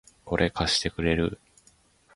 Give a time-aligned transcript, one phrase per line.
[0.25, 1.37] これ、貸してくれる？